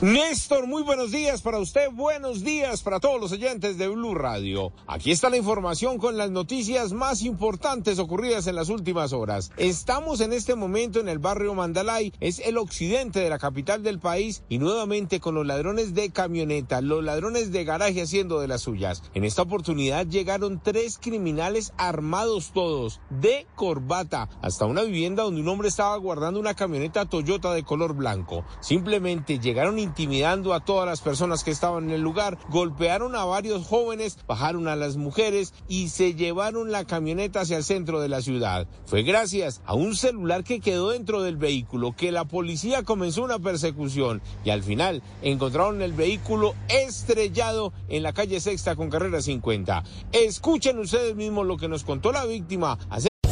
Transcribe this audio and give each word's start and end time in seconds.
Néstor, 0.00 0.68
muy 0.68 0.84
buenos 0.84 1.10
días 1.10 1.42
para 1.42 1.58
usted, 1.58 1.90
buenos 1.90 2.44
días 2.44 2.82
para 2.84 3.00
todos 3.00 3.20
los 3.20 3.32
oyentes 3.32 3.78
de 3.78 3.88
Blue 3.88 4.14
Radio. 4.14 4.72
Aquí 4.86 5.10
está 5.10 5.28
la 5.28 5.36
información 5.36 5.98
con 5.98 6.16
las 6.16 6.30
noticias 6.30 6.92
más 6.92 7.22
importantes 7.22 7.98
ocurridas 7.98 8.46
en 8.46 8.54
las 8.54 8.68
últimas 8.68 9.12
horas. 9.12 9.50
Estamos 9.56 10.20
en 10.20 10.32
este 10.32 10.54
momento 10.54 11.00
en 11.00 11.08
el 11.08 11.18
barrio 11.18 11.54
Mandalay, 11.54 12.12
es 12.20 12.38
el 12.38 12.58
occidente 12.58 13.18
de 13.18 13.28
la 13.28 13.40
capital 13.40 13.82
del 13.82 13.98
país 13.98 14.44
y 14.48 14.58
nuevamente 14.58 15.18
con 15.18 15.34
los 15.34 15.46
ladrones 15.46 15.94
de 15.94 16.10
camioneta, 16.10 16.80
los 16.80 17.02
ladrones 17.02 17.50
de 17.50 17.64
garaje 17.64 18.02
haciendo 18.02 18.38
de 18.40 18.48
las 18.48 18.62
suyas. 18.62 19.02
En 19.14 19.24
esta 19.24 19.42
oportunidad 19.42 20.06
llegaron 20.06 20.60
tres 20.62 20.96
criminales 20.96 21.72
armados 21.76 22.52
todos, 22.52 23.00
de 23.10 23.48
corbata, 23.56 24.28
hasta 24.42 24.64
una 24.64 24.82
vivienda 24.82 25.24
donde 25.24 25.40
un 25.40 25.48
hombre 25.48 25.68
estaba 25.68 25.96
guardando 25.96 26.38
una 26.38 26.54
camioneta 26.54 27.06
Toyota 27.06 27.52
de 27.52 27.64
color 27.64 27.94
blanco. 27.94 28.44
Simplemente 28.60 29.40
llegaron 29.40 29.71
intimidando 29.78 30.54
a 30.54 30.64
todas 30.64 30.86
las 30.86 31.00
personas 31.00 31.44
que 31.44 31.50
estaban 31.50 31.84
en 31.84 31.90
el 31.90 32.00
lugar, 32.00 32.38
golpearon 32.48 33.16
a 33.16 33.24
varios 33.24 33.66
jóvenes, 33.66 34.18
bajaron 34.26 34.68
a 34.68 34.76
las 34.76 34.96
mujeres 34.96 35.54
y 35.68 35.88
se 35.88 36.14
llevaron 36.14 36.72
la 36.72 36.84
camioneta 36.84 37.40
hacia 37.40 37.56
el 37.56 37.64
centro 37.64 38.00
de 38.00 38.08
la 38.08 38.22
ciudad. 38.22 38.66
Fue 38.86 39.02
gracias 39.02 39.62
a 39.64 39.74
un 39.74 39.94
celular 39.94 40.44
que 40.44 40.60
quedó 40.60 40.90
dentro 40.90 41.22
del 41.22 41.36
vehículo 41.36 41.94
que 41.96 42.12
la 42.12 42.24
policía 42.24 42.82
comenzó 42.82 43.22
una 43.22 43.38
persecución 43.38 44.22
y 44.44 44.50
al 44.50 44.62
final 44.62 45.02
encontraron 45.22 45.82
el 45.82 45.92
vehículo 45.92 46.54
estrellado 46.68 47.72
en 47.88 48.02
la 48.02 48.12
calle 48.12 48.40
Sexta 48.40 48.76
con 48.76 48.90
carrera 48.90 49.20
50. 49.20 49.84
Escuchen 50.12 50.78
ustedes 50.78 51.14
mismos 51.14 51.46
lo 51.46 51.56
que 51.56 51.68
nos 51.68 51.84
contó 51.84 52.12
la 52.12 52.24
víctima. 52.24 52.78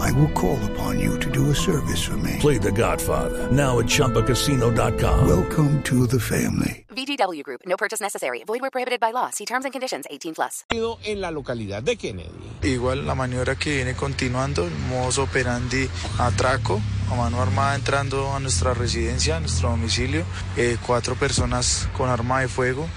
I 0.00 0.10
will 0.12 0.32
call 0.32 0.58
upon 0.72 0.98
you 0.98 1.18
to 1.18 1.30
do 1.30 1.50
a 1.50 1.54
service 1.54 2.02
for 2.02 2.16
me. 2.16 2.36
Play 2.40 2.58
The 2.58 2.72
Godfather 2.72 3.50
now 3.52 3.78
at 3.78 3.86
ChumbaCasino.com. 3.86 5.28
Welcome 5.28 5.82
to 5.82 6.06
the 6.06 6.18
family. 6.18 6.86
VGW 6.88 7.42
Group. 7.42 7.60
No 7.66 7.76
purchase 7.76 8.00
necessary. 8.00 8.42
Void 8.44 8.62
where 8.62 8.70
prohibited 8.70 9.00
by 9.00 9.12
law. 9.12 9.30
See 9.30 9.44
terms 9.44 9.64
and 9.64 9.72
conditions. 9.72 10.06
18 10.10 10.34
plus. 10.34 10.64
En 11.04 11.20
la 11.20 11.30
localidad 11.30 11.82
de 11.82 11.96
Kennedy. 11.96 12.30
Igual 12.62 13.06
la 13.06 13.14
maniobra 13.14 13.56
que 13.56 13.76
viene 13.76 13.94
continuando, 13.94 14.64
el 14.64 14.74
modus 14.88 15.18
operandi 15.18 15.88
atraco 16.18 16.80
a 17.10 17.14
mano 17.14 17.42
armada 17.42 17.74
entrando 17.74 18.32
a 18.32 18.40
nuestra 18.40 18.72
residencia, 18.72 19.36
a 19.36 19.40
nuestro 19.40 19.70
domicilio. 19.70 20.24
Eh, 20.56 20.76
cuatro 20.86 21.14
personas 21.14 21.88
con 21.96 22.08
arma 22.08 22.40
de 22.40 22.48
fuego 22.48 22.88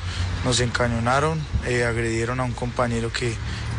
nos 0.46 0.59
encañonaron, 0.59 1.41
eh, 1.66 1.84
agredieron 1.84 2.40
a 2.40 2.44
un 2.44 2.52
compañero 2.52 3.12
que, 3.12 3.34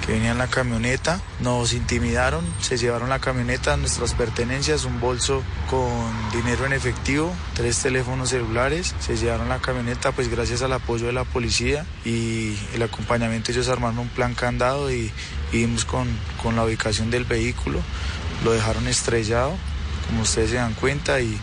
que 0.04 0.12
venía 0.12 0.32
en 0.32 0.38
la 0.38 0.48
camioneta, 0.48 1.20
nos 1.40 1.72
intimidaron, 1.72 2.44
se 2.60 2.76
llevaron 2.76 3.08
la 3.08 3.20
camioneta, 3.20 3.76
nuestras 3.76 4.12
pertenencias, 4.14 4.84
un 4.84 5.00
bolso 5.00 5.42
con 5.70 6.12
dinero 6.32 6.66
en 6.66 6.72
efectivo, 6.74 7.32
tres 7.54 7.78
teléfonos 7.78 8.28
celulares, 8.28 8.94
se 9.00 9.16
llevaron 9.16 9.48
la 9.48 9.60
camioneta 9.60 10.12
pues 10.12 10.28
gracias 10.28 10.62
al 10.62 10.72
apoyo 10.72 11.06
de 11.06 11.12
la 11.12 11.24
policía 11.24 11.86
y 12.04 12.56
el 12.74 12.82
acompañamiento 12.82 13.50
ellos 13.52 13.68
armaron 13.68 13.98
un 13.98 14.08
plan 14.08 14.34
candado 14.34 14.92
y, 14.92 15.10
y 15.52 15.58
dimos 15.58 15.84
con, 15.84 16.08
con 16.42 16.56
la 16.56 16.64
ubicación 16.64 17.10
del 17.10 17.24
vehículo, 17.24 17.80
lo 18.44 18.52
dejaron 18.52 18.86
estrellado, 18.88 19.54
como 20.06 20.22
ustedes 20.22 20.50
se 20.50 20.56
dan 20.56 20.74
cuenta 20.74 21.20
y, 21.20 21.38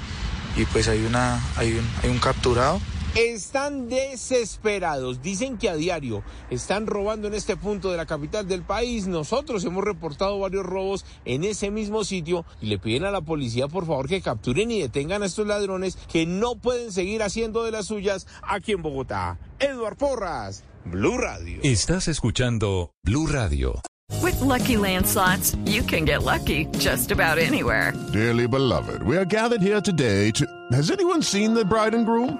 y 0.56 0.66
pues 0.66 0.88
hay, 0.88 1.04
una, 1.04 1.42
hay, 1.58 1.74
un, 1.74 1.90
hay 2.04 2.10
un 2.10 2.20
capturado. 2.20 2.80
Están 3.16 3.90
desesperados. 3.90 5.22
Dicen 5.22 5.58
que 5.58 5.68
a 5.68 5.76
diario 5.76 6.24
están 6.50 6.88
robando 6.88 7.28
en 7.28 7.34
este 7.34 7.58
punto 7.58 7.92
de 7.92 7.98
la 7.98 8.06
capital 8.06 8.48
del 8.48 8.64
país. 8.64 9.06
Nosotros 9.08 9.66
hemos 9.66 9.84
reportado 9.84 10.40
varios 10.40 10.66
robos 10.66 11.04
en 11.26 11.44
ese 11.44 11.72
mismo 11.72 12.06
sitio 12.06 12.46
y 12.62 12.68
le 12.68 12.80
piden 12.80 13.04
a 13.04 13.12
la 13.12 13.20
policía 13.20 13.68
por 13.68 13.86
favor 13.86 14.08
que 14.08 14.22
capturen 14.22 14.72
y 14.72 14.80
detengan 14.80 15.24
a 15.24 15.26
estos 15.26 15.46
ladrones 15.46 15.98
que 16.10 16.26
no 16.26 16.56
pueden 16.56 16.94
seguir 16.94 17.22
haciendo 17.22 17.64
de 17.64 17.72
las 17.72 17.88
suyas 17.88 18.28
aquí 18.44 18.72
en 18.72 18.82
Bogotá. 18.82 19.38
Eduard 19.60 19.98
Porras, 19.98 20.64
Blue 20.86 21.18
Radio. 21.18 21.60
Estás 21.64 22.08
escuchando 22.08 22.94
Blue 23.04 23.28
Radio. 23.28 23.82
With 24.22 24.40
lucky 24.40 24.78
landslots, 24.78 25.58
you 25.66 25.84
can 25.84 26.06
get 26.06 26.24
lucky 26.24 26.66
just 26.80 27.12
about 27.12 27.38
anywhere. 27.38 27.94
Dearly 28.14 28.48
beloved, 28.48 29.04
we 29.04 29.18
are 29.18 29.26
gathered 29.26 29.62
here 29.62 29.82
today 29.82 30.32
to. 30.32 30.46
Has 30.72 30.92
anyone 30.92 31.22
seen 31.22 31.54
the 31.54 31.66
bride 31.66 31.94
and 31.94 32.06
groom? 32.06 32.40